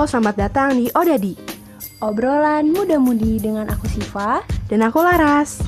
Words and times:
Halo, 0.00 0.08
selamat 0.08 0.36
datang 0.48 0.80
di 0.80 0.88
Odadi 0.96 1.36
Obrolan 2.00 2.72
muda-mudi 2.72 3.36
dengan 3.36 3.68
aku 3.68 3.84
Siva 3.84 4.40
dan 4.64 4.80
aku 4.80 4.96
Laras. 4.96 5.60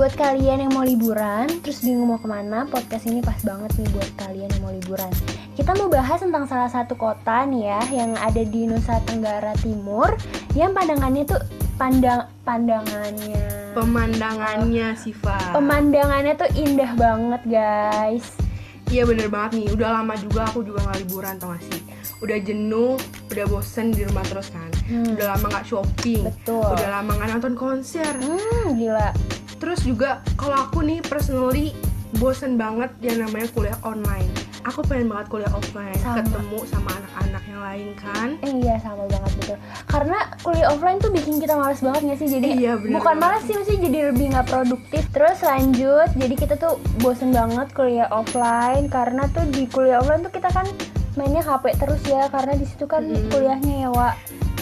Buat 0.00 0.16
kalian 0.16 0.64
yang 0.64 0.72
mau 0.72 0.88
liburan, 0.88 1.52
terus 1.60 1.84
bingung 1.84 2.08
mau 2.08 2.16
ke 2.16 2.24
mana, 2.24 2.64
podcast 2.72 3.04
ini 3.04 3.20
pas 3.20 3.36
banget 3.44 3.68
nih 3.76 3.88
buat 3.92 4.08
kalian 4.16 4.48
yang 4.48 4.62
mau 4.64 4.72
liburan. 4.72 5.12
Kita 5.52 5.76
mau 5.76 5.92
bahas 5.92 6.24
tentang 6.24 6.48
salah 6.48 6.72
satu 6.72 6.96
kota 6.96 7.44
nih 7.44 7.68
ya, 7.68 8.00
yang 8.00 8.16
ada 8.16 8.48
di 8.48 8.64
Nusa 8.64 8.96
Tenggara 9.04 9.52
Timur, 9.60 10.08
yang 10.56 10.72
pandangannya 10.72 11.28
tuh 11.28 11.61
pandang 11.82 12.30
pandangannya 12.46 13.42
Pemandangannya 13.74 14.94
Siva. 14.94 15.34
pemandangannya 15.50 16.38
tuh 16.38 16.46
indah 16.54 16.94
banget 16.94 17.42
guys. 17.44 18.38
Iya 18.86 19.02
bener 19.02 19.26
banget 19.26 19.58
nih, 19.58 19.68
udah 19.72 19.88
lama 19.98 20.14
juga 20.14 20.44
aku 20.44 20.60
juga 20.60 20.84
nggak 20.84 20.98
liburan 21.00 21.34
tau 21.40 21.50
gak 21.50 21.64
sih 21.64 21.80
Udah 22.20 22.38
jenuh, 22.38 23.00
udah 23.26 23.44
bosen 23.48 23.90
di 23.90 24.06
rumah 24.06 24.22
terus 24.22 24.46
kan 24.48 24.70
Hmm. 24.84 25.16
Udah 25.16 25.34
lama 25.34 25.46
nggak 25.48 25.66
shopping 25.66 26.22
Betul. 26.22 26.70
Udah 26.70 26.88
lama 26.92 27.10
nggak 27.16 27.28
nonton 27.32 27.54
konser 27.56 28.12
Hmm, 28.14 28.76
gila. 28.76 29.10
Terus 29.56 29.80
juga 29.82 30.10
kalau 30.36 30.62
aku 30.62 30.84
nih 30.84 31.00
personally 31.00 31.72
bosen 32.14 32.54
banget 32.54 32.92
yang 33.00 33.24
namanya 33.24 33.48
kuliah 33.50 33.78
online 33.82 34.28
Aku 34.62 34.80
pengen 34.86 35.10
banget 35.10 35.26
kuliah 35.26 35.50
offline, 35.50 35.98
Sama. 35.98 36.22
ketemu 36.22 36.58
sama 36.70 36.90
anak-anak 36.94 37.42
yang 37.50 37.60
lain 37.60 37.88
kan 37.98 38.28
Eh, 38.46 38.52
iya 38.62 38.78
sama 38.78 39.10
banget 39.10 39.32
betul. 39.42 39.58
Karena 39.90 40.18
kuliah 40.40 40.68
offline 40.70 40.98
tuh 40.98 41.10
bikin 41.10 41.42
kita 41.42 41.58
males 41.58 41.82
banget 41.82 42.00
gak 42.14 42.18
sih? 42.22 42.28
Jadi 42.30 42.48
Iya, 42.62 42.72
bener 42.78 42.94
bukan 43.02 43.16
males 43.18 43.42
sih, 43.42 43.54
mesti 43.58 43.74
jadi 43.82 43.98
lebih 44.14 44.26
nggak 44.30 44.46
produktif. 44.46 45.02
Terus 45.10 45.38
lanjut, 45.42 46.08
jadi 46.14 46.34
kita 46.38 46.54
tuh 46.56 46.78
bosen 47.02 47.34
banget 47.34 47.74
kuliah 47.74 48.06
offline 48.08 48.86
karena 48.86 49.26
tuh 49.30 49.42
di 49.50 49.66
kuliah 49.66 49.98
offline 49.98 50.22
tuh 50.22 50.30
kita 50.30 50.46
kan 50.48 50.64
mainnya 51.12 51.42
HP 51.42 51.76
terus 51.76 52.00
ya 52.06 52.30
karena 52.30 52.54
di 52.54 52.64
situ 52.64 52.86
kan 52.86 53.02
Mm-mm. 53.02 53.28
kuliahnya 53.28 53.74
ya, 53.84 53.90
Wak. 53.90 54.14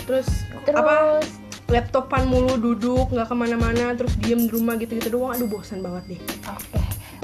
Terus, 0.09 0.27
Terus 0.65 0.77
apa 0.81 1.21
laptopan 1.71 2.27
mulu 2.27 2.59
duduk 2.59 3.15
nggak 3.15 3.31
ke 3.31 3.35
mana-mana 3.39 3.95
terus 3.95 4.19
diem 4.19 4.43
di 4.43 4.51
rumah 4.51 4.75
gitu-gitu 4.75 5.15
doang 5.15 5.39
aduh 5.39 5.47
bosan 5.47 5.79
banget 5.79 6.03
deh 6.11 6.21
oke, 6.51 6.80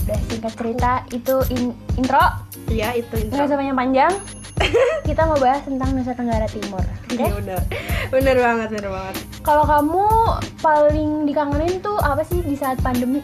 udah 0.06 0.18
singkat 0.30 0.52
cerita 0.54 0.92
itu 1.10 1.34
in- 1.50 1.76
intro, 1.98 2.22
Iya 2.70 2.94
itu 2.94 3.14
intro 3.18 3.42
nggak 3.42 3.50
usah 3.50 3.58
panjang-panjang. 3.58 4.12
kita 5.08 5.22
mau 5.28 5.36
bahas 5.36 5.60
tentang 5.66 5.92
Nusa 5.92 6.14
Tenggara 6.14 6.48
Timur. 6.48 6.80
Oke? 6.80 7.18
Iya 7.18 7.28
bener 7.34 7.60
bener 8.08 8.36
banget 8.40 8.68
bener 8.72 8.88
banget 8.88 9.14
Kalau 9.42 9.64
kamu 9.68 10.04
paling 10.58 11.10
dikangenin 11.26 11.82
tuh 11.82 11.98
apa 12.00 12.22
sih 12.22 12.40
di 12.40 12.54
saat 12.54 12.78
pandemi? 12.80 13.20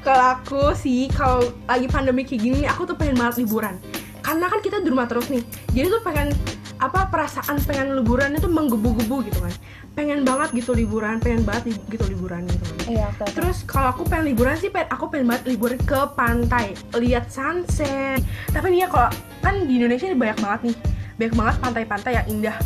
kalau 0.00 0.36
aku 0.36 0.72
sih 0.72 1.08
kalau 1.12 1.44
lagi 1.64 1.88
pandemi 1.88 2.24
kayak 2.24 2.40
gini 2.40 2.60
aku 2.64 2.88
tuh 2.88 2.96
pengen 2.96 3.16
banget 3.16 3.44
liburan 3.44 3.76
karena 4.20 4.48
kan 4.48 4.60
kita 4.60 4.76
di 4.80 4.88
rumah 4.92 5.08
terus 5.08 5.28
nih 5.28 5.40
jadi 5.72 5.88
tuh 5.88 6.02
pengen 6.04 6.32
apa 6.80 7.08
perasaan 7.08 7.60
pengen 7.64 7.96
liburan 7.96 8.32
itu 8.32 8.48
menggebu-gebu 8.48 9.28
gitu 9.28 9.38
kan 9.40 9.52
pengen 9.90 10.22
banget 10.22 10.54
gitu 10.54 10.70
liburan 10.72 11.18
pengen 11.18 11.42
banget 11.42 11.74
li- 11.74 11.84
gitu 11.90 12.04
liburan 12.06 12.46
gitu 12.46 12.64
Iya. 12.90 13.06
Terus 13.38 13.62
kalau 13.62 13.94
aku 13.94 14.02
pengen 14.02 14.34
liburan 14.34 14.58
sih, 14.58 14.66
pengen, 14.66 14.90
aku 14.90 15.06
pengen 15.06 15.30
banget 15.30 15.46
liburan 15.46 15.78
ke 15.78 16.00
pantai, 16.18 16.74
lihat 16.98 17.30
sunset. 17.30 18.18
Tapi 18.50 18.66
nih 18.66 18.82
ya 18.82 18.88
kalau 18.90 19.10
kan 19.38 19.62
di 19.62 19.78
Indonesia 19.78 20.10
ini 20.10 20.18
banyak 20.18 20.38
banget 20.42 20.60
nih, 20.66 20.76
banyak 21.14 21.34
banget 21.38 21.56
pantai-pantai 21.62 22.12
yang 22.18 22.26
indah. 22.26 22.56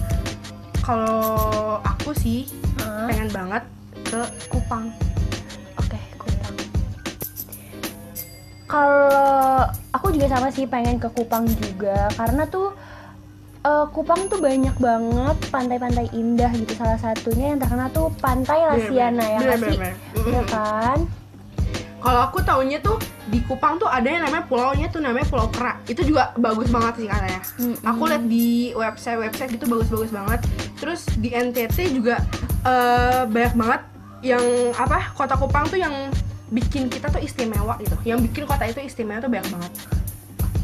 Kalau 0.81 1.21
aku 1.85 2.17
sih 2.17 2.49
Hah? 2.81 3.05
pengen 3.05 3.29
banget 3.29 3.69
ke 4.01 4.21
Kupang. 4.49 4.89
Oke, 5.77 6.01
Kupang. 6.17 6.55
Kalau 8.65 9.69
aku 9.93 10.07
juga 10.09 10.27
sama 10.33 10.49
sih 10.49 10.65
pengen 10.65 10.97
ke 10.97 11.13
Kupang 11.13 11.45
juga 11.53 12.09
karena 12.17 12.49
tuh 12.49 12.73
eh, 13.65 13.87
Kupang 13.91 14.29
tuh 14.29 14.39
banyak 14.39 14.77
banget 14.77 15.37
pantai-pantai 15.49 16.13
indah 16.13 16.53
gitu. 16.53 16.73
Salah 16.77 17.01
satunya 17.01 17.57
yang 17.57 17.59
terkenal 17.59 17.89
tuh 17.91 18.13
Pantai 18.21 18.61
Lasiana 18.69 19.25
ya 19.25 19.57
sih? 19.57 19.77
Ya 20.29 20.43
kan? 20.47 21.09
Kalau 22.05 22.21
aku 22.21 22.45
taunya 22.45 22.77
tuh 22.85 23.01
di 23.33 23.41
Kupang 23.49 23.81
tuh 23.81 23.89
ada 23.89 24.05
yang 24.05 24.29
namanya 24.29 24.45
pulaunya 24.45 24.93
tuh 24.93 25.01
namanya 25.01 25.25
Pulau 25.25 25.49
Kera. 25.49 25.81
Itu 25.89 26.05
juga 26.05 26.37
bagus 26.37 26.69
banget 26.69 27.01
sih 27.01 27.09
katanya. 27.09 27.41
Mm-mm. 27.57 27.81
Aku 27.81 28.03
lihat 28.05 28.25
di 28.29 28.77
website-website 28.77 29.57
itu 29.57 29.65
bagus-bagus 29.65 30.13
banget. 30.13 30.41
Terus 30.77 31.09
di 31.17 31.33
NTT 31.33 31.97
juga 31.97 32.21
eh, 32.69 33.25
banyak 33.25 33.55
banget 33.57 33.81
yang 34.21 34.45
apa 34.77 35.17
kota 35.17 35.33
Kupang 35.41 35.65
tuh 35.73 35.81
yang 35.81 36.13
bikin 36.53 36.93
kita 36.93 37.09
tuh 37.09 37.25
istimewa 37.25 37.81
gitu. 37.81 37.97
Yang 38.05 38.29
bikin 38.29 38.45
kota 38.45 38.69
itu 38.69 38.85
istimewa 38.85 39.25
tuh 39.25 39.33
banyak 39.33 39.49
banget. 39.49 39.73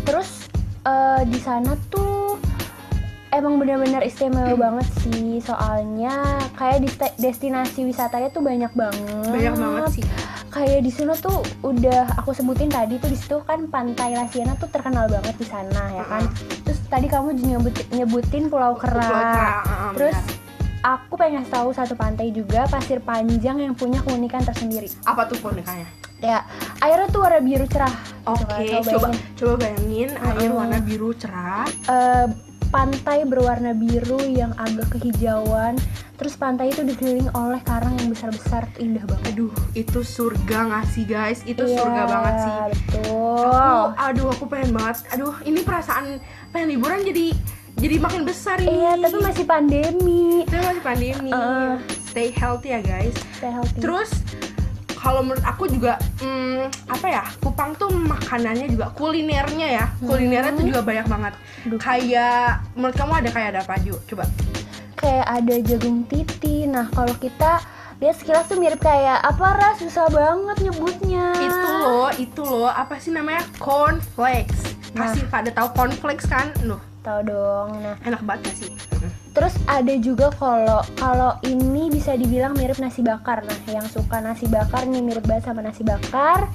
Terus 0.04 0.44
eh, 0.84 1.24
di 1.24 1.40
sana 1.40 1.72
tuh 1.88 2.36
emang 3.30 3.62
bener-bener 3.62 4.02
istimewa 4.02 4.54
banget 4.58 4.88
sih 5.06 5.38
soalnya 5.42 6.38
kayak 6.58 6.82
di 6.82 6.88
destinasi 7.18 7.86
wisatanya 7.86 8.28
tuh 8.34 8.42
banyak 8.42 8.70
banget. 8.74 9.30
Banyak 9.30 9.54
banget 9.56 9.84
sih. 10.00 10.04
kayak 10.50 10.82
di 10.82 10.90
sana 10.90 11.14
tuh 11.14 11.46
udah 11.62 12.10
aku 12.18 12.34
sebutin 12.34 12.66
tadi 12.66 12.98
tuh 12.98 13.06
di 13.06 13.14
situ 13.14 13.38
kan 13.46 13.70
pantai 13.70 14.18
Lasiana 14.18 14.58
tuh 14.58 14.66
terkenal 14.66 15.06
banget 15.06 15.38
di 15.38 15.46
sana 15.46 15.94
ya 15.94 16.02
kan. 16.10 16.26
Terus 16.66 16.78
tadi 16.90 17.06
kamu 17.06 17.38
juga 17.38 17.46
nyebutin, 17.54 17.86
nyebutin 17.94 18.44
Pulau 18.50 18.74
Kera. 18.74 18.98
Pulau 18.98 19.26
Kera, 19.30 19.50
uh, 19.62 19.92
Terus 19.94 20.18
aku 20.82 21.14
pengen 21.14 21.46
tahu 21.46 21.70
satu 21.70 21.94
pantai 21.94 22.34
juga 22.34 22.66
Pasir 22.66 22.98
Panjang 22.98 23.62
yang 23.62 23.78
punya 23.78 24.02
keunikan 24.02 24.42
tersendiri. 24.42 24.90
apa 25.06 25.30
tuh 25.30 25.38
bonekanya? 25.38 25.86
Ya, 26.20 26.44
airnya 26.84 27.08
tuh 27.08 27.24
warna 27.24 27.40
biru 27.40 27.64
cerah. 27.64 27.94
Oke, 28.28 28.44
kan. 28.44 28.84
coba 28.84 29.08
bayangin. 29.08 29.36
coba 29.40 29.54
bayangin 29.56 30.10
air 30.20 30.50
warna 30.52 30.78
biru 30.84 31.10
cerah. 31.16 31.64
Eh, 31.88 32.26
pantai 32.70 33.26
berwarna 33.26 33.74
biru 33.74 34.22
yang 34.22 34.54
agak 34.56 34.86
kehijauan. 34.96 35.76
Terus 36.16 36.36
pantai 36.36 36.70
itu 36.70 36.84
dikelilingi 36.84 37.32
oleh 37.32 37.60
karang 37.64 37.96
yang 37.98 38.12
besar-besar 38.12 38.68
tuh 38.76 38.84
indah 38.84 39.04
banget. 39.08 39.34
Aduh, 39.34 39.54
itu 39.74 40.00
surga 40.04 40.58
nggak 40.70 40.86
sih 40.92 41.04
guys? 41.04 41.40
Itu 41.48 41.66
Iya, 41.66 41.80
surga 41.82 42.02
banget 42.06 42.34
sih. 42.38 42.52
Betul. 42.70 43.50
Aku, 43.50 43.78
aduh, 43.96 44.28
aku 44.30 44.44
pengen 44.46 44.70
banget. 44.76 44.96
Aduh, 45.16 45.34
ini 45.48 45.60
perasaan 45.64 46.20
pengen 46.54 46.76
liburan 46.76 47.02
jadi 47.02 47.32
jadi 47.80 47.96
makin 47.96 48.22
besar 48.28 48.60
ini. 48.60 48.84
Iya, 48.84 48.92
tapi 49.00 49.16
masih 49.24 49.44
pandemi. 49.48 50.44
Tapi 50.44 50.62
masih 50.62 50.84
pandemi. 50.84 51.30
Uh. 51.32 51.80
Stay 52.10 52.28
healthy 52.34 52.76
ya 52.76 52.80
guys. 52.84 53.14
Stay 53.40 53.48
healthy. 53.48 53.80
Terus 53.80 54.10
kalau 55.00 55.24
menurut 55.24 55.40
aku 55.42 55.64
juga 55.64 55.96
hmm, 56.20 56.68
apa 56.92 57.06
ya 57.08 57.24
Kupang 57.40 57.72
tuh 57.74 57.88
makanannya 57.88 58.68
juga 58.68 58.92
kulinernya 58.92 59.68
ya 59.80 59.86
kulinernya 60.04 60.52
tuh 60.52 60.64
juga 60.68 60.80
banyak 60.84 61.06
banget 61.08 61.32
Aduh. 61.64 61.80
kayak 61.80 62.60
menurut 62.76 62.96
kamu 62.96 63.12
ada 63.24 63.28
kayak 63.32 63.48
ada 63.56 63.60
apa 63.64 63.74
Ju? 63.80 63.96
coba 64.04 64.24
kayak 65.00 65.24
ada 65.24 65.54
jagung 65.64 66.04
titi. 66.04 66.68
Nah, 66.68 66.84
kalau 66.92 67.16
kita 67.16 67.64
lihat 68.04 68.20
sekilas 68.20 68.52
tuh 68.52 68.60
mirip 68.60 68.84
kayak 68.84 69.16
apa 69.24 69.56
ras 69.56 69.80
susah 69.80 70.12
banget 70.12 70.60
nyebutnya. 70.60 71.32
itu 71.40 71.68
loh 71.80 72.08
itu 72.12 72.42
loh 72.44 72.68
apa 72.68 73.00
sih 73.00 73.08
namanya 73.08 73.40
cornflakes 73.56 74.76
Nah. 74.90 75.06
pasti 75.06 75.22
pada 75.24 75.48
tahu 75.54 75.70
cornflakes 75.72 76.26
kan 76.26 76.50
loh 76.66 76.82
Tahu 77.00 77.20
dong. 77.24 77.80
Nah, 77.80 77.96
enak 78.04 78.20
banget 78.20 78.52
sih 78.60 78.72
terus 79.30 79.54
ada 79.66 79.94
juga 79.98 80.30
kalau 80.34 80.82
kalau 80.98 81.38
ini 81.46 81.90
bisa 81.90 82.14
dibilang 82.18 82.54
mirip 82.58 82.78
nasi 82.82 83.00
bakar. 83.00 83.42
Nah, 83.46 83.58
yang 83.70 83.86
suka 83.86 84.18
nasi 84.18 84.50
bakar 84.50 84.84
nih 84.86 85.02
mirip 85.02 85.24
banget 85.26 85.50
sama 85.50 85.62
nasi 85.62 85.86
bakar 85.86 86.50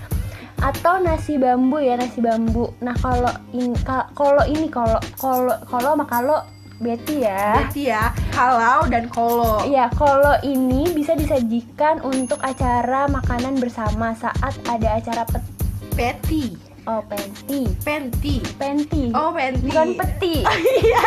atau 0.59 1.03
nasi 1.03 1.35
bambu 1.35 1.83
ya 1.83 1.99
nasi 1.99 2.19
bambu. 2.23 2.71
Nah, 2.79 2.95
kalau 2.99 3.31
in 3.51 3.75
ka- 3.83 4.11
kalau 4.15 4.43
ini 4.47 4.67
kalau 4.71 4.99
kalau 5.19 5.55
kalau 5.67 5.95
sama 5.95 6.07
kalau 6.07 6.39
Betty 6.75 7.23
ya. 7.23 7.55
berarti 7.55 7.87
ya 7.87 8.11
kalau 8.35 8.83
dan 8.91 9.07
kolo 9.07 9.63
Iya, 9.63 9.87
kalau 9.95 10.35
ini 10.43 10.91
bisa 10.91 11.15
disajikan 11.15 12.03
untuk 12.03 12.35
acara 12.43 13.07
makanan 13.07 13.63
bersama 13.63 14.11
saat 14.19 14.51
ada 14.67 14.99
acara 14.99 15.23
pet 15.23 15.43
patty 15.95 16.51
oh 16.85 17.01
penti, 17.03 17.65
penti 17.81 18.35
penti, 18.55 19.09
oh 19.09 19.29
penti 19.29 19.65
bukan 19.65 19.89
peti. 19.95 20.35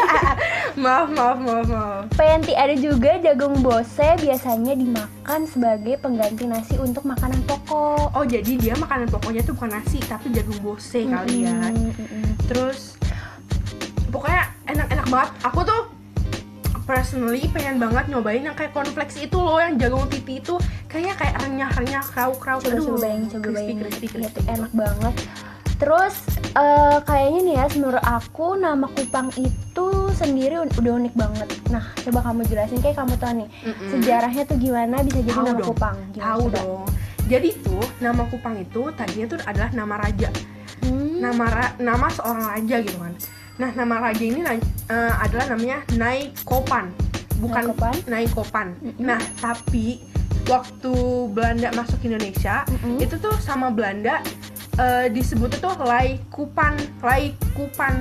maaf 0.82 1.06
maaf 1.08 1.38
maaf 1.38 1.66
maaf 1.66 2.02
Penti 2.12 2.52
ada 2.52 2.74
juga 2.74 3.18
jagung 3.18 3.58
bose 3.58 4.08
biasanya 4.16 4.74
dimakan 4.74 5.40
sebagai 5.44 5.94
pengganti 5.96 6.44
nasi 6.44 6.74
untuk 6.76 7.02
makanan 7.04 7.38
pokok. 7.44 8.10
oh 8.10 8.24
jadi 8.24 8.52
dia 8.54 8.74
makanan 8.74 9.06
pokoknya 9.06 9.42
tuh 9.42 9.54
bukan 9.54 9.74
nasi 9.74 9.98
tapi 10.00 10.30
jagung 10.30 10.58
bose 10.58 10.98
kali 11.00 11.44
ya 11.44 11.54
Mm, 11.68 11.90
mm, 11.90 12.06
mm. 12.08 12.32
terus 12.46 12.98
pokoknya 14.08 14.42
enak-enak 14.66 15.06
banget 15.06 15.30
aku 15.42 15.60
tuh 15.62 15.82
personally 16.84 17.44
pengen 17.48 17.76
banget 17.76 18.08
nyobain 18.08 18.40
yang 18.40 18.56
kayak 18.56 18.72
cornflakes 18.72 19.20
itu 19.20 19.36
loh 19.36 19.60
yang 19.60 19.76
jagung 19.76 20.08
titi 20.08 20.40
itu 20.40 20.56
kayaknya 20.88 21.14
kayak 21.14 21.34
renyah-renyah 21.38 22.04
krauk-krauk 22.06 22.64
Coba 22.64 22.80
coba 22.80 22.96
bayangin, 22.98 23.28
coba 23.28 23.42
crispy, 23.44 23.56
bayangin. 23.60 23.78
crispy, 23.78 24.06
Iya 24.06 24.12
crispy. 24.14 24.32
tuh 24.32 24.44
enak 24.48 24.72
banget. 24.72 25.14
Terus 25.78 26.14
eh, 26.52 26.98
kayaknya 27.06 27.40
nih 27.46 27.54
ya 27.54 27.66
menurut 27.78 28.02
aku 28.02 28.58
nama 28.58 28.86
Kupang 28.90 29.30
itu 29.38 29.86
sendiri 30.18 30.58
udah 30.58 30.92
unik 30.98 31.14
banget. 31.14 31.48
Nah, 31.70 31.94
coba 32.02 32.20
kamu 32.26 32.42
jelasin 32.50 32.82
kayak 32.82 32.98
kamu 32.98 33.14
tahu 33.16 33.32
nih 33.46 33.48
Mm-mm. 33.62 33.88
sejarahnya 33.94 34.42
tuh 34.42 34.58
gimana 34.58 35.00
bisa 35.06 35.22
jadi 35.22 35.38
Tahu 35.38 35.46
nama 35.46 35.58
dong. 35.62 35.68
Kupang. 35.70 35.96
Tahu 36.18 36.42
dong. 36.50 36.82
Jadi 37.30 37.48
tuh 37.62 37.84
nama 38.02 38.22
Kupang 38.26 38.58
itu 38.58 38.82
tadinya 38.98 39.26
tuh 39.30 39.38
adalah 39.46 39.70
nama 39.70 39.94
raja. 40.02 40.28
Hmm. 40.82 41.22
Nama 41.22 41.44
ra- 41.46 41.76
nama 41.78 42.06
seorang 42.10 42.44
raja 42.50 42.76
gitu 42.82 42.98
kan. 42.98 43.14
Nah, 43.58 43.70
nama 43.74 43.94
raja 43.98 44.22
ini 44.22 44.42
eh, 44.42 45.12
adalah 45.22 45.46
namanya 45.54 45.86
Naikopan. 45.94 46.90
Bukan 47.38 47.62
Naikopan? 47.70 47.94
Naikopan. 48.10 48.66
Mm-mm. 48.82 49.02
Nah, 49.06 49.20
tapi 49.38 50.02
waktu 50.48 50.94
Belanda 51.30 51.70
masuk 51.76 52.02
Indonesia, 52.02 52.66
Mm-mm. 52.66 52.98
itu 52.98 53.14
tuh 53.20 53.34
sama 53.38 53.70
Belanda 53.70 54.18
eh, 54.78 55.06
disebutnya 55.08 55.58
tuh 55.58 55.74
Laikupan, 55.78 56.72
Laikupan. 57.00 57.94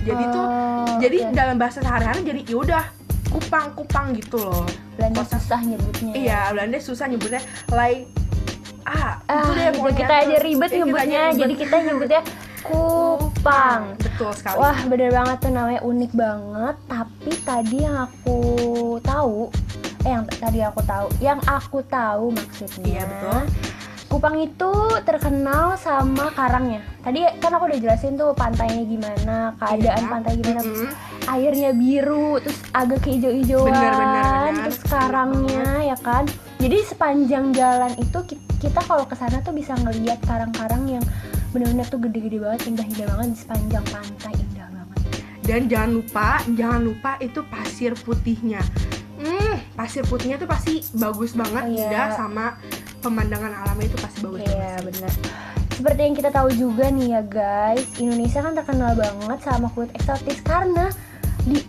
Jadi 0.00 0.24
tuh 0.26 0.44
Oh, 0.44 0.98
jadi 0.98 1.16
oke. 1.22 1.32
dalam 1.32 1.56
bahasa 1.56 1.80
sehari-hari 1.80 2.20
jadi 2.22 2.40
yaudah 2.46 2.84
kupang 3.26 3.72
kupang 3.72 4.12
gitu 4.12 4.36
loh 4.36 4.62
Belanda 4.94 5.22
kosa- 5.22 5.40
susah 5.40 5.58
nyebutnya. 5.58 6.12
ya. 6.12 6.14
iya 6.14 6.40
Belanda 6.50 6.76
susah 6.76 7.06
nyebutnya 7.08 7.40
like 7.70 8.04
ah, 8.84 9.16
Ah, 9.24 9.40
itu 9.40 9.50
deh 9.54 9.68
pokoknya 9.72 9.96
kita 9.96 10.14
aja 10.14 10.28
tuh. 10.30 10.44
ribet 10.44 10.68
kita 10.68 10.78
nyebutnya. 10.78 11.02
aja 11.02 11.24
ribet. 11.26 11.40
Jadi 11.40 11.54
kita 11.56 11.76
nyebutnya 11.80 12.20
Kupang. 12.62 13.80
betul 13.96 14.30
sekali 14.30 14.56
Wah 14.56 14.78
bener 14.84 15.10
banget 15.10 15.36
tuh 15.38 15.50
namanya 15.50 15.80
unik 15.82 16.12
banget 16.12 16.76
Tapi 16.84 17.32
tadi 17.40 17.76
yang 17.78 17.96
aku 18.02 18.38
tahu 19.00 19.48
Eh 20.00 20.10
yang 20.10 20.24
tadi 20.26 20.58
aku 20.60 20.80
tahu 20.82 21.06
Yang 21.18 21.40
aku 21.44 21.78
tahu 21.82 22.24
maksudnya 22.30 22.84
Iya, 22.84 23.02
betul. 23.06 23.40
Kupang 24.06 24.36
itu 24.38 24.72
terkenal 25.02 25.74
sama 25.74 26.30
karangnya 26.30 26.80
Tadi 27.00 27.20
kan 27.38 27.50
aku 27.50 27.66
udah 27.66 27.78
jelasin 27.78 28.14
tuh 28.14 28.30
pantainya 28.32 28.82
gimana 28.82 29.36
Keadaan 29.56 29.80
Iya. 29.98 30.10
pantai 30.10 30.32
gimana 30.36 30.60
Mm-mm. 30.62 30.90
Airnya 31.26 31.70
biru 31.72 32.38
Terus 32.38 32.58
agak 32.70 33.02
kehijau-hijauan 33.02 33.68
Bener, 33.68 33.92
bener, 33.92 34.24
bener. 34.24 34.52
Terus 34.62 34.80
karangnya 34.84 35.64
ya 35.84 35.96
kan 35.96 36.24
Jadi 36.56 36.78
sepanjang 36.84 37.50
jalan 37.50 37.92
itu 37.96 38.18
ki- 38.24 38.42
kita 38.60 38.80
kalau 38.80 39.04
ke 39.04 39.12
sana 39.12 39.40
tuh 39.40 39.52
bisa 39.52 39.74
ngelihat 39.74 40.16
karang-karang 40.22 40.88
yang 40.90 41.04
bener-bener 41.50 41.84
tuh 41.84 42.00
gede-gede 42.00 42.38
banget 42.38 42.66
indah-indah 42.66 43.06
banget 43.08 43.28
di 43.28 43.38
sepanjang 43.38 43.84
pantai 43.86 44.32
indah 44.34 44.66
banget 44.66 44.98
dan 45.40 45.60
jangan 45.68 45.90
lupa 45.92 46.28
jangan 46.50 46.80
lupa 46.82 47.10
itu 47.20 47.40
pasir 47.44 47.92
putihnya 47.94 48.58
hmm 49.16 49.54
pasir 49.72 50.02
putihnya 50.02 50.34
tuh 50.36 50.48
pasti 50.48 50.82
bagus 50.92 51.30
banget 51.32 51.62
Iya. 51.68 51.78
indah 51.78 52.06
sama 52.10 52.46
pemandangan 53.04 53.52
alamnya 53.52 53.86
itu 53.92 53.98
pasti 54.00 54.18
bagus 54.24 54.40
Iya 54.48 54.80
benar. 54.80 55.12
Seperti 55.74 56.00
yang 56.00 56.16
kita 56.16 56.30
tahu 56.32 56.48
juga 56.56 56.88
nih 56.88 57.08
ya 57.18 57.22
guys, 57.26 57.86
Indonesia 58.00 58.40
kan 58.40 58.56
terkenal 58.56 58.96
banget 58.96 59.38
sama 59.44 59.68
kulit 59.76 59.92
eksotis 59.92 60.40
karena 60.40 60.88
di 61.44 61.60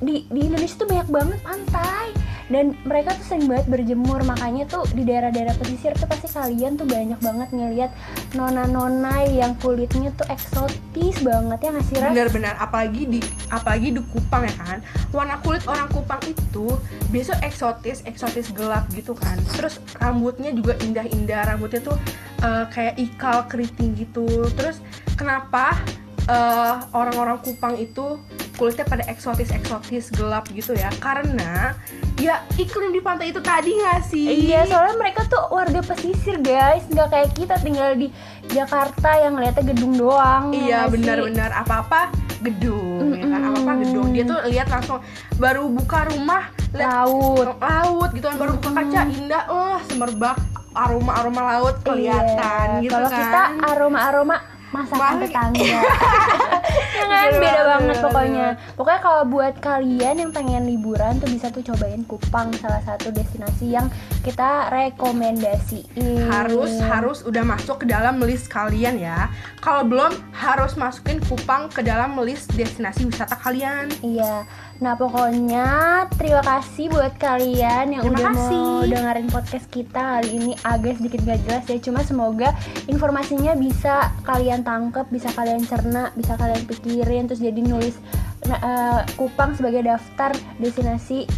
di 0.00 0.24
di 0.32 0.40
Indonesia 0.48 0.80
tuh 0.80 0.88
banyak 0.88 1.08
banget 1.12 1.38
pantai 1.44 2.06
dan 2.50 2.74
mereka 2.82 3.14
tuh 3.14 3.24
sering 3.30 3.46
banget 3.46 3.66
berjemur 3.70 4.20
makanya 4.26 4.66
tuh 4.66 4.82
di 4.90 5.06
daerah-daerah 5.06 5.54
pesisir 5.56 5.94
tuh 5.94 6.10
pasti 6.10 6.26
kalian 6.26 6.74
tuh 6.74 6.84
banyak 6.84 7.16
banget 7.22 7.48
ngeliat 7.54 7.90
nona-nona 8.34 9.22
yang 9.30 9.54
kulitnya 9.62 10.10
tuh 10.18 10.26
eksotis 10.26 11.16
banget 11.22 11.58
ya 11.62 11.68
nggak 11.70 11.84
sih 11.86 11.94
Ras? 11.96 12.10
benar-benar 12.10 12.54
apalagi 12.58 13.02
di 13.06 13.20
apalagi 13.54 13.94
di 13.94 14.02
Kupang 14.10 14.42
ya 14.42 14.54
kan? 14.58 14.78
Warna 15.14 15.38
kulit 15.46 15.62
orang 15.70 15.86
Kupang 15.94 16.18
itu 16.26 16.74
biasa 17.14 17.38
eksotis 17.46 18.02
eksotis 18.04 18.50
gelap 18.50 18.90
gitu 18.90 19.14
kan. 19.14 19.38
Terus 19.54 19.78
rambutnya 20.02 20.50
juga 20.50 20.74
indah-indah 20.82 21.54
rambutnya 21.54 21.80
tuh 21.86 21.96
eh, 22.42 22.64
kayak 22.74 22.98
ikal 22.98 23.46
keriting 23.46 23.94
gitu. 23.94 24.26
Terus 24.58 24.82
kenapa 25.14 25.78
eh, 26.26 26.74
orang-orang 26.90 27.38
Kupang 27.46 27.78
itu 27.78 28.18
kulitnya 28.60 28.84
pada 28.84 29.08
eksotis 29.08 29.48
eksotis 29.48 30.12
gelap 30.12 30.44
gitu 30.50 30.76
ya. 30.76 30.92
Karena 31.00 31.72
ya 32.16 32.44
iklim 32.54 32.92
di 32.92 33.00
pantai 33.00 33.32
itu 33.32 33.40
tadi 33.40 33.72
nggak 33.72 34.00
sih? 34.04 34.28
Iya, 34.44 34.68
soalnya 34.68 35.00
mereka 35.00 35.24
tuh 35.24 35.48
warga 35.48 35.80
pesisir 35.80 36.36
guys, 36.38 36.84
nggak 36.86 37.08
kayak 37.08 37.30
kita 37.32 37.56
tinggal 37.58 37.96
di 37.96 38.12
Jakarta 38.46 39.16
yang 39.16 39.32
ngeliatnya 39.34 39.64
gedung 39.66 39.96
doang. 39.96 40.52
ya 40.52 40.60
Iya 40.60 40.80
benar-benar. 40.86 41.50
Apa-apa 41.56 42.12
gedung 42.40 43.16
ya 43.16 43.24
kan? 43.24 43.40
Apa-apa 43.46 43.72
gedung. 43.80 44.06
Dia 44.12 44.24
tuh 44.24 44.38
lihat 44.44 44.68
langsung 44.68 45.00
baru 45.34 45.64
buka 45.66 46.04
rumah 46.06 46.52
Laut. 46.70 47.56
laut 47.56 48.10
gitu 48.12 48.28
kan. 48.28 48.36
Baru 48.36 48.52
buka 48.54 48.70
kaca 48.76 49.00
indah. 49.08 49.42
Oh 49.48 49.80
semerbak 49.88 50.36
aroma 50.70 51.18
aroma 51.18 51.40
laut 51.50 51.82
kelihatan 51.82 52.78
Iya, 52.78 52.82
gitu 52.84 52.92
Kalau 52.94 53.08
kan. 53.08 53.18
kita 53.18 53.42
aroma-aroma 53.66 54.36
masakan 54.70 55.02
Balik. 55.18 55.26
tetangga. 55.26 55.80
ya 56.70 57.04
kan 57.06 57.30
beda 57.32 57.40
banget, 57.40 57.66
banget 57.66 57.96
pokoknya. 58.00 58.48
banget. 58.54 58.76
Pokoknya 58.76 59.00
kalau 59.00 59.22
buat 59.26 59.54
kalian 59.58 60.14
yang 60.18 60.30
pengen 60.30 60.62
liburan 60.64 61.18
tuh 61.18 61.28
bisa 61.28 61.46
tuh 61.48 61.62
cobain 61.62 62.02
Kupang 62.02 62.50
salah 62.56 62.82
satu 62.82 63.10
destinasi 63.10 63.72
yang 63.72 63.86
kita 64.20 64.70
rekomendasiin. 64.70 66.28
harus 66.28 66.70
harus 66.80 67.18
udah 67.22 67.42
masuk 67.42 67.82
ke 67.82 67.86
dalam 67.86 68.20
list 68.20 68.46
kalian 68.46 68.96
ya 68.96 69.28
kalau 69.58 69.82
belum 69.82 70.12
harus 70.32 70.74
masukin 70.74 71.18
Kupang 71.22 71.68
ke 71.68 71.80
dalam 71.80 72.14
list 72.20 72.52
destinasi 72.54 73.04
wisata 73.04 73.36
kalian 73.36 73.90
Iya. 74.00 74.44
Nah, 74.80 74.96
pokoknya 74.96 75.68
terima 76.16 76.40
kasih 76.40 76.88
buat 76.88 77.12
kalian 77.14 77.92
yang 77.92 78.02
Terima 78.02 78.16
udah 78.16 78.28
mau 78.32 78.40
kasih. 78.48 78.88
dengerin 78.88 79.28
podcast 79.28 79.66
kita 79.68 80.00
kali 80.00 80.28
ini 80.32 80.52
agak 80.64 80.96
sedikit 80.96 81.20
gak 81.22 81.40
jelas 81.44 81.64
ya. 81.68 81.78
Cuma 81.78 82.00
semoga 82.00 82.56
informasinya 82.88 83.52
bisa 83.54 84.08
kalian 84.24 84.64
tangkep, 84.64 85.04
bisa 85.06 85.28
kalian 85.30 85.60
cerna, 85.62 86.08
bisa 86.16 86.32
kalian 86.34 86.64
pikirin 86.64 87.28
terus 87.28 87.38
jadi 87.38 87.60
nulis 87.60 88.00
nah, 88.42 88.56
eh, 88.56 89.00
Kupang 89.14 89.52
sebagai 89.52 89.84
daftar 89.84 90.32
destinasi. 90.56 91.28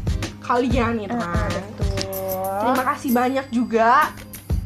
kalian 0.42 0.98
Eh, 0.98 1.06
kan 1.06 1.50
betul. 1.50 1.86
terima 2.58 2.84
kasih 2.84 3.10
banyak 3.10 3.46
juga 3.50 4.10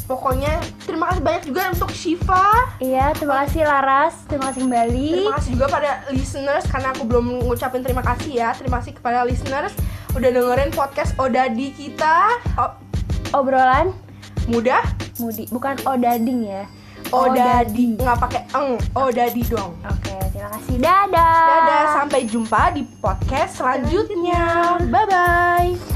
pokoknya 0.06 0.62
terima 0.87 1.11
kasih 1.11 1.23
banyak 1.23 1.43
juga 1.50 1.62
untuk 1.75 1.91
Shiva 1.91 2.47
Iya, 2.79 3.12
terima 3.19 3.44
kasih 3.44 3.67
Laras, 3.67 4.14
terima 4.31 4.50
kasih 4.50 4.61
kembali. 4.64 5.08
Terima 5.19 5.35
kasih 5.38 5.50
juga 5.58 5.67
pada 5.67 5.91
listeners 6.14 6.64
karena 6.70 6.94
aku 6.94 7.03
belum 7.05 7.26
ngucapin 7.47 7.82
terima 7.82 8.03
kasih 8.06 8.32
ya. 8.37 8.50
Terima 8.55 8.79
kasih 8.81 8.94
kepada 8.94 9.26
listeners 9.26 9.75
udah 10.17 10.31
dengerin 10.32 10.70
podcast 10.73 11.12
Odadi 11.20 11.73
kita. 11.76 12.41
Oh, 12.56 12.73
Obrolan 13.37 13.93
mudah? 14.47 14.85
Mudi, 15.19 15.49
bukan 15.50 15.76
Odading 15.88 16.47
ya. 16.47 16.64
Odadi, 17.14 17.94
nggak 17.94 18.19
pakai 18.19 18.43
eng. 18.50 18.79
Odadi 18.99 19.43
dong. 19.47 19.79
Oke, 19.87 20.14
terima 20.35 20.50
kasih. 20.59 20.75
Dadah. 20.82 21.38
Dadah, 21.47 21.82
sampai 22.02 22.20
jumpa 22.26 22.75
di 22.75 22.82
podcast 22.99 23.62
selanjutnya. 23.62 24.76
Bye 24.91 25.06
bye. 25.06 25.96